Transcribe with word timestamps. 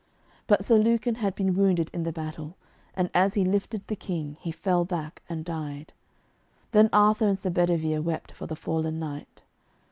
But 0.47 0.63
Sir 0.65 0.79
Lucan 0.79 1.13
had 1.13 1.35
been 1.35 1.53
wounded 1.53 1.91
in 1.93 2.01
the 2.01 2.11
battle, 2.11 2.57
and 2.95 3.11
as 3.13 3.35
he 3.35 3.45
lifted 3.45 3.85
the 3.85 3.95
King 3.95 4.35
he 4.39 4.51
fell 4.51 4.83
back 4.83 5.21
and 5.29 5.45
died. 5.45 5.93
Then 6.71 6.89
Arthur 6.91 7.27
and 7.27 7.37
Sir 7.37 7.51
Bedivere 7.51 7.99
wept 8.01 8.31
for 8.31 8.47
the 8.47 8.55
fallen 8.55 8.97
knight. 8.97 9.43